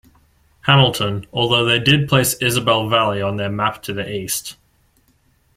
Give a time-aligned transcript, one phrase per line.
[0.61, 4.55] Hamilton, although they did place Isabel Valley on their map to the east.